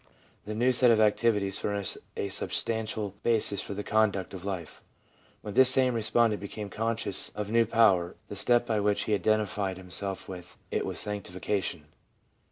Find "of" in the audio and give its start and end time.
0.89-0.99, 4.33-4.43, 7.35-7.51